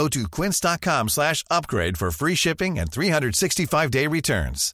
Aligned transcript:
Go 0.00 0.08
to 0.08 0.28
quince.com 0.30 1.08
slash 1.10 1.44
upgrade 1.50 1.98
for 1.98 2.10
free 2.10 2.34
shipping 2.34 2.78
and 2.78 2.86
365-day 2.86 4.06
returns. 4.06 4.72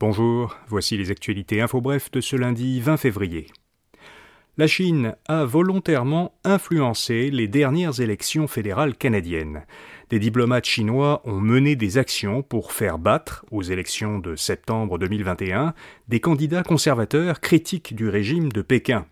Bonjour, 0.00 0.56
voici 0.66 0.96
les 0.96 1.12
actualités 1.12 1.60
info-bref 1.60 2.10
de 2.10 2.20
ce 2.20 2.34
lundi 2.34 2.80
20 2.80 2.96
février. 2.96 3.46
La 4.56 4.66
Chine 4.66 5.14
a 5.28 5.44
volontairement 5.44 6.32
influencé 6.42 7.30
les 7.30 7.46
dernières 7.46 8.00
élections 8.00 8.48
fédérales 8.48 8.96
canadiennes. 8.96 9.64
Des 10.10 10.18
diplomates 10.18 10.66
chinois 10.66 11.22
ont 11.24 11.40
mené 11.40 11.76
des 11.76 11.96
actions 11.96 12.42
pour 12.42 12.72
faire 12.72 12.98
battre, 12.98 13.46
aux 13.52 13.62
élections 13.62 14.18
de 14.18 14.34
septembre 14.34 14.98
2021, 14.98 15.74
des 16.08 16.18
candidats 16.18 16.64
conservateurs 16.64 17.38
critiques 17.38 17.94
du 17.94 18.08
régime 18.08 18.50
de 18.50 18.62
Pékin. 18.62 19.06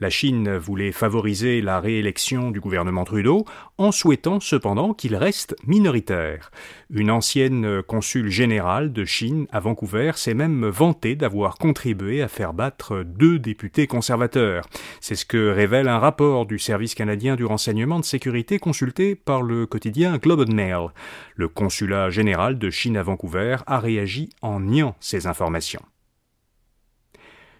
La 0.00 0.10
Chine 0.10 0.56
voulait 0.56 0.92
favoriser 0.92 1.60
la 1.60 1.78
réélection 1.78 2.50
du 2.50 2.60
gouvernement 2.60 3.04
Trudeau 3.04 3.44
en 3.78 3.92
souhaitant 3.92 4.40
cependant 4.40 4.92
qu'il 4.92 5.14
reste 5.14 5.54
minoritaire. 5.66 6.50
Une 6.90 7.10
ancienne 7.10 7.82
consul 7.82 8.28
générale 8.28 8.92
de 8.92 9.04
Chine 9.04 9.46
à 9.52 9.60
Vancouver 9.60 10.12
s'est 10.16 10.34
même 10.34 10.66
vantée 10.66 11.14
d'avoir 11.14 11.56
contribué 11.56 12.22
à 12.22 12.28
faire 12.28 12.52
battre 12.52 13.04
deux 13.04 13.38
députés 13.38 13.86
conservateurs. 13.86 14.66
C'est 15.00 15.14
ce 15.14 15.24
que 15.24 15.50
révèle 15.50 15.88
un 15.88 15.98
rapport 15.98 16.44
du 16.46 16.58
Service 16.58 16.94
canadien 16.94 17.36
du 17.36 17.44
renseignement 17.44 18.00
de 18.00 18.04
sécurité 18.04 18.58
consulté 18.58 19.14
par 19.14 19.42
le 19.42 19.66
quotidien 19.66 20.18
Globe 20.18 20.46
and 20.48 20.54
Mail. 20.54 20.88
Le 21.36 21.48
consulat 21.48 22.10
général 22.10 22.58
de 22.58 22.70
Chine 22.70 22.96
à 22.96 23.02
Vancouver 23.02 23.56
a 23.66 23.78
réagi 23.78 24.30
en 24.42 24.60
niant 24.60 24.96
ces 24.98 25.26
informations. 25.26 25.82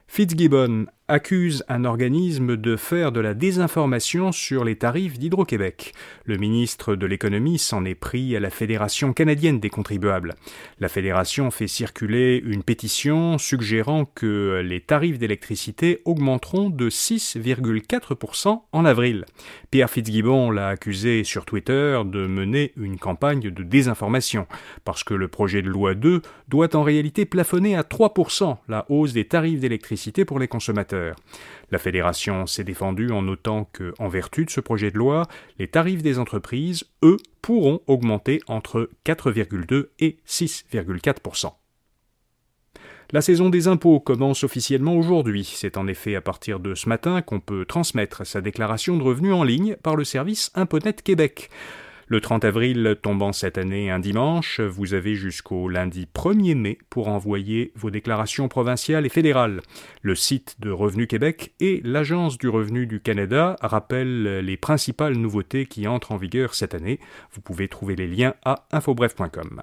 Fitzgibbon 0.07 0.87
accuse 1.07 1.65
un 1.69 1.85
organisme 1.85 2.57
de 2.57 2.77
faire 2.77 3.13
de 3.13 3.21
la 3.21 3.35
désinformation 3.35 4.33
sur 4.33 4.65
les 4.65 4.77
tarifs 4.77 5.19
d'Hydro-Québec. 5.19 5.93
Le 6.25 6.39
ministre 6.39 6.97
de 6.97 7.05
l'économie 7.05 7.59
s'en 7.59 7.85
est 7.85 7.95
pris 7.95 8.35
à 8.35 8.41
la 8.41 8.49
Fédération 8.49 9.13
canadienne 9.13 9.61
des 9.61 9.69
contribuables. 9.69 10.35
La 10.81 10.89
fédération 10.89 11.51
fait 11.51 11.67
circuler 11.67 12.43
une 12.43 12.63
pétition 12.63 13.37
suggérant 13.37 14.07
que 14.07 14.63
les 14.65 14.81
tarifs 14.81 15.19
d'électricité 15.19 16.01
augmenteront 16.07 16.71
de 16.71 16.89
6,4% 16.89 18.63
en 18.73 18.85
avril. 18.87 19.27
Pierre 19.71 19.91
Fitzgibbon 19.91 20.51
l'a 20.51 20.69
accusé 20.69 21.23
sur 21.23 21.45
Twitter 21.45 22.01
de 22.07 22.27
mener 22.27 22.73
une 22.79 22.99
campagne 22.99 23.51
de 23.51 23.63
désinformation, 23.63 24.47
parce 24.87 25.05
que 25.05 25.13
le 25.13 25.29
projet 25.29 25.61
de 25.61 25.69
loi 25.69 25.95
2 25.95 26.23
doit 26.49 26.75
en 26.75 26.83
réalité 26.83 27.27
plafonner 27.27 27.77
à 27.77 27.83
3% 27.83 28.57
la 28.69 28.87
hausse 28.89 29.13
des 29.13 29.27
tarifs 29.27 29.61
d'électricité 29.61 30.25
pour 30.25 30.39
les 30.39 30.49
consommateurs. 30.49 30.94
La 31.71 31.79
fédération 31.79 32.47
s'est 32.47 32.65
défendue 32.65 33.11
en 33.11 33.23
notant 33.23 33.69
que, 33.73 33.95
en 33.99 34.09
vertu 34.09 34.45
de 34.45 34.51
ce 34.51 34.61
projet 34.61 34.91
de 34.91 34.99
loi, 34.99 35.27
les 35.59 35.69
tarifs 35.69 36.03
des 36.03 36.19
entreprises, 36.19 36.85
eux, 37.03 37.17
pourront 37.43 37.81
augmenter 37.87 38.41
entre 38.47 38.91
4,2 39.05 39.89
et 39.99 40.19
6,4% 40.27 41.53
la 43.15 43.21
saison 43.21 43.49
des 43.49 43.69
impôts 43.69 44.01
commence 44.01 44.43
officiellement 44.43 44.97
aujourd'hui. 44.97 45.45
C'est 45.45 45.77
en 45.77 45.87
effet 45.87 46.17
à 46.17 46.21
partir 46.21 46.59
de 46.59 46.75
ce 46.75 46.89
matin 46.89 47.23
qu'on 47.23 47.39
peut 47.39 47.65
transmettre 47.65 48.27
sa 48.27 48.41
déclaration 48.41 48.97
de 48.97 49.05
revenus 49.05 49.33
en 49.33 49.45
ligne 49.45 49.77
par 49.77 49.95
le 49.95 50.03
service 50.03 50.51
Imponet 50.57 50.95
Québec. 50.95 51.49
Le 52.07 52.21
30 52.21 52.45
avril 52.45 52.97
tombant 53.03 53.33
cette 53.33 53.57
année 53.57 53.91
un 53.91 53.99
dimanche, 53.99 54.61
vous 54.61 54.93
avez 54.93 55.15
jusqu'au 55.15 55.69
lundi 55.69 56.07
1er 56.15 56.55
mai 56.55 56.79
pour 56.91 57.09
envoyer 57.09 57.73
vos 57.77 57.91
déclarations 57.91 58.49
provinciales 58.49 59.07
et 59.07 59.09
fédérales. 59.11 59.63
Le 60.03 60.15
site 60.15 60.57
de 60.61 60.71
Revenu 60.71 61.07
Québec 61.07 61.55
et 61.61 61.81
l'Agence 61.83 62.37
du 62.37 62.49
revenu 62.49 62.87
du 62.87 63.01
Canada 63.01 63.57
rappellent 63.61 64.41
les 64.41 64.57
principales 64.57 65.17
nouveautés 65.17 65.67
qui 65.67 65.87
entrent 65.87 66.13
en 66.13 66.17
vigueur 66.17 66.55
cette 66.55 66.75
année. 66.75 67.01
Vous 67.33 67.41
pouvez 67.41 67.69
trouver 67.69 67.97
les 67.97 68.07
liens 68.07 68.35
à 68.45 68.67
infobref.com. 68.73 69.63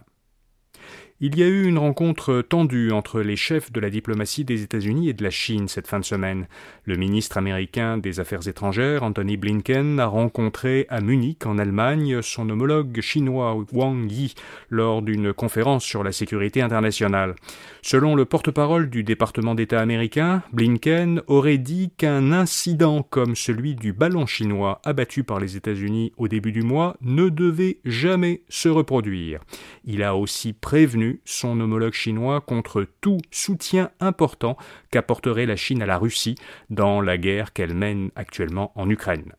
Il 1.23 1.37
y 1.37 1.43
a 1.43 1.47
eu 1.47 1.67
une 1.67 1.77
rencontre 1.77 2.41
tendue 2.41 2.91
entre 2.91 3.21
les 3.21 3.35
chefs 3.35 3.71
de 3.71 3.79
la 3.79 3.91
diplomatie 3.91 4.43
des 4.43 4.63
États-Unis 4.63 5.07
et 5.07 5.13
de 5.13 5.23
la 5.23 5.29
Chine 5.29 5.67
cette 5.67 5.85
fin 5.85 5.99
de 5.99 6.03
semaine. 6.03 6.47
Le 6.85 6.97
ministre 6.97 7.37
américain 7.37 7.99
des 7.99 8.19
Affaires 8.19 8.47
étrangères, 8.47 9.03
Anthony 9.03 9.37
Blinken, 9.37 9.99
a 9.99 10.07
rencontré 10.07 10.87
à 10.89 10.99
Munich, 10.99 11.45
en 11.45 11.59
Allemagne, 11.59 12.23
son 12.23 12.49
homologue 12.49 13.01
chinois 13.01 13.55
Wang 13.71 14.11
Yi 14.11 14.33
lors 14.71 15.03
d'une 15.03 15.31
conférence 15.31 15.83
sur 15.83 16.03
la 16.03 16.11
sécurité 16.11 16.63
internationale. 16.63 17.35
Selon 17.83 18.15
le 18.15 18.25
porte-parole 18.25 18.89
du 18.89 19.03
département 19.03 19.53
d'État 19.53 19.79
américain, 19.79 20.41
Blinken 20.53 21.21
aurait 21.27 21.59
dit 21.59 21.91
qu'un 21.97 22.31
incident 22.31 23.03
comme 23.03 23.35
celui 23.35 23.75
du 23.75 23.93
ballon 23.93 24.25
chinois 24.25 24.81
abattu 24.83 25.23
par 25.23 25.39
les 25.39 25.55
États-Unis 25.55 26.13
au 26.17 26.27
début 26.27 26.51
du 26.51 26.63
mois 26.63 26.97
ne 27.01 27.29
devait 27.29 27.77
jamais 27.85 28.41
se 28.49 28.69
reproduire. 28.69 29.41
Il 29.85 30.01
a 30.01 30.15
aussi 30.15 30.53
prévenu 30.53 31.10
son 31.25 31.59
homologue 31.59 31.94
chinois 31.94 32.41
contre 32.41 32.88
tout 33.01 33.19
soutien 33.31 33.91
important 33.99 34.57
qu'apporterait 34.91 35.45
la 35.45 35.55
Chine 35.55 35.81
à 35.81 35.85
la 35.85 35.97
Russie 35.97 36.35
dans 36.69 37.01
la 37.01 37.17
guerre 37.17 37.53
qu'elle 37.53 37.73
mène 37.73 38.11
actuellement 38.16 38.72
en 38.75 38.89
Ukraine. 38.89 39.33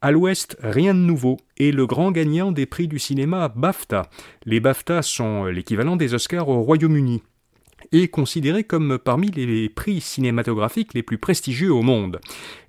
À 0.00 0.12
l'Ouest, 0.12 0.56
rien 0.62 0.94
de 0.94 1.00
nouveau, 1.00 1.38
et 1.56 1.72
le 1.72 1.84
grand 1.84 2.12
gagnant 2.12 2.52
des 2.52 2.66
prix 2.66 2.86
du 2.86 3.00
cinéma 3.00 3.48
BAFTA. 3.48 4.08
Les 4.44 4.60
BAFTA 4.60 5.02
sont 5.02 5.46
l'équivalent 5.46 5.96
des 5.96 6.14
Oscars 6.14 6.48
au 6.48 6.62
Royaume-Uni 6.62 7.22
et 7.92 8.08
considéré 8.08 8.64
comme 8.64 8.98
parmi 8.98 9.30
les 9.30 9.68
prix 9.68 10.00
cinématographiques 10.00 10.94
les 10.94 11.02
plus 11.02 11.18
prestigieux 11.18 11.72
au 11.72 11.82
monde. 11.82 12.20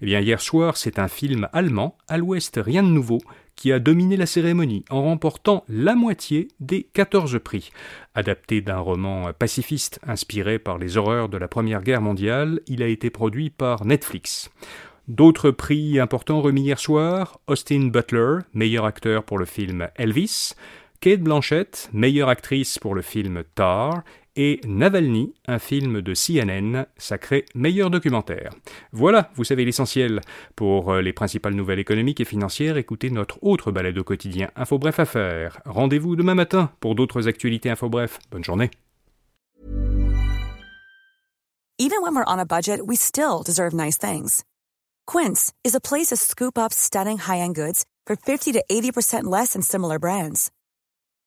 Eh 0.02 0.06
bien, 0.06 0.20
hier 0.20 0.42
soir, 0.42 0.78
c'est 0.78 1.00
un 1.00 1.08
film 1.08 1.48
allemand, 1.54 1.98
À 2.08 2.18
l'Ouest, 2.18 2.60
rien 2.64 2.84
de 2.84 2.90
nouveau, 2.90 3.20
qui 3.60 3.74
a 3.74 3.80
dominé 3.80 4.16
la 4.16 4.26
cérémonie 4.26 4.86
en 4.90 5.04
remportant 5.04 5.66
la 5.68 5.94
moitié 5.94 6.48
des 6.62 6.84
14 6.94 7.40
prix. 7.44 7.72
Adapté 8.16 8.62
d'un 8.62 8.80
roman 8.80 9.34
pacifiste 9.38 10.00
inspiré 10.08 10.60
par 10.60 10.78
les 10.78 10.96
horreurs 10.96 11.28
de 11.28 11.38
la 11.38 11.50
Première 11.50 11.84
Guerre 11.84 12.00
mondiale, 12.02 12.62
il 12.68 12.82
a 12.82 12.88
été 12.88 13.10
produit 13.10 13.50
par 13.50 13.84
Netflix. 13.84 14.50
D'autres 15.10 15.52
prix 15.52 16.00
importants 16.00 16.40
remis 16.40 16.62
hier 16.62 16.80
soir, 16.80 17.42
Austin 17.48 17.88
Butler, 17.88 18.38
meilleur 18.54 18.86
acteur 18.86 19.26
pour 19.26 19.38
le 19.38 19.44
film 19.46 19.90
Elvis, 19.98 20.54
Kate 21.02 21.20
Blanchett, 21.20 21.90
meilleure 21.92 22.30
actrice 22.30 22.80
pour 22.80 22.96
le 22.96 23.02
film 23.02 23.44
Tar, 23.56 24.04
et 24.42 24.62
Navalny, 24.66 25.34
un 25.48 25.60
film 25.60 26.02
de 26.02 26.14
CNN, 26.14 26.86
sacré 26.98 27.44
meilleur 27.56 27.90
documentaire. 27.90 28.52
Voilà, 28.94 29.32
vous 29.36 29.44
savez 29.44 29.66
l'essentiel. 29.66 30.22
Pour 30.56 30.94
euh, 30.94 31.02
les 31.02 31.12
principales 31.12 31.56
nouvelles 31.56 31.80
économiques 31.80 32.22
et 32.22 32.26
financières, 32.26 32.78
écoutez 32.78 33.10
notre 33.10 33.38
autre 33.44 33.74
balade 33.74 33.98
au 33.98 34.06
quotidien 34.06 34.50
InfoBref 34.56 34.98
Affaires. 34.98 35.60
Rendez-vous 35.66 36.16
demain 36.16 36.36
matin 36.36 36.72
pour 36.80 36.96
d'autres 36.96 37.28
actualités 37.28 37.70
InfoBref. 37.70 38.20
Bonne 38.32 38.46
journée. 38.46 38.72
Even 41.78 42.02
when 42.02 42.16
we're 42.16 42.24
on 42.26 42.40
a 42.40 42.46
budget, 42.46 42.88
we 42.88 42.96
still 42.96 43.44
deserve 43.46 43.74
nice 43.74 43.98
things. 43.98 44.46
Quince 45.06 45.52
is 45.66 45.76
a 45.76 45.82
place 45.82 46.08
to 46.08 46.16
scoop 46.16 46.58
up 46.58 46.72
stunning 46.72 47.18
high-end 47.18 47.56
goods 47.56 47.84
for 48.06 48.16
50 48.16 48.54
to 48.54 48.64
80% 48.72 49.26
less 49.26 49.52
than 49.52 49.62
similar 49.62 50.00
brands. 50.00 50.50